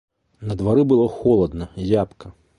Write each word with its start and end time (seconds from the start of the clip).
На 0.51 0.57
двары 0.61 0.85
было 0.93 1.05
холадна, 1.19 1.69
зябка. 1.93 2.35